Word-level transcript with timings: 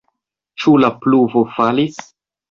Ĉu 0.61 0.71
la 0.83 0.89
pluvo 1.03 1.43
falis? 1.57 2.01